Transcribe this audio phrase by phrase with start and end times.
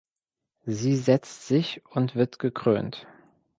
[0.65, 3.05] Sie setzt sich und wird gekrönt.